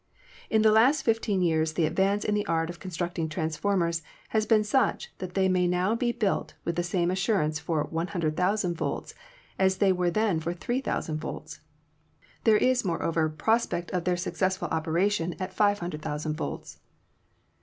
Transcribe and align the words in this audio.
In 0.49 0.63
the 0.63 0.71
last 0.71 1.03
fifteen 1.03 1.43
years 1.43 1.73
the 1.73 1.85
advance 1.85 2.25
in 2.25 2.33
the 2.33 2.47
art 2.47 2.71
of 2.71 2.79
constructing 2.79 3.29
transformers 3.29 4.01
has 4.29 4.47
been 4.47 4.63
such 4.63 5.13
that 5.19 5.35
they 5.35 5.47
may 5.47 5.67
now 5.67 5.93
be 5.93 6.11
built 6.11 6.55
with 6.65 6.75
the 6.75 6.81
same 6.81 7.11
assurance 7.11 7.59
for 7.59 7.83
100,000 7.83 8.73
volts 8.75 9.13
as 9.59 9.77
they 9.77 9.91
were 9.93 10.09
then 10.09 10.39
for 10.39 10.55
3,000 10.55 11.19
volts. 11.19 11.59
There 12.45 12.57
is, 12.57 12.83
moreover, 12.83 13.29
prospect 13.29 13.91
of 13.91 14.05
their 14.05 14.17
successful 14.17 14.69
operation 14.69 15.35
at 15.39 15.53
500,000 15.53 16.35
volts. 16.35 16.79